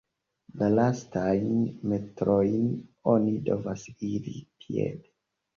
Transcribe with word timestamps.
La 0.61 0.67
lastajn 0.77 1.59
metrojn 1.91 2.63
oni 3.15 3.37
devas 3.51 3.87
iri 4.11 4.35
piede. 4.65 5.17